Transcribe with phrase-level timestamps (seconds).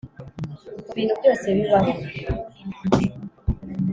[0.87, 1.93] kubintu byose bibaho